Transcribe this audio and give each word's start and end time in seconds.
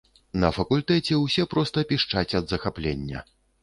На 0.43 0.49
факультэце 0.57 1.19
ўсе 1.25 1.47
проста 1.53 1.87
пішчаць 1.95 2.29
ад 2.43 2.53
захаплення. 2.57 3.19